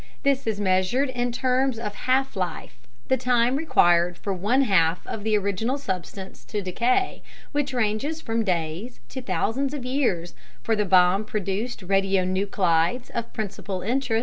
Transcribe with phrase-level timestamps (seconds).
[0.23, 5.23] This is measured in terms of "half life" the time required for one half of
[5.23, 10.33] the original substance to decay which ranges from days to thousands of years
[10.63, 14.19] for the bomb produced radionuclides of principal interest.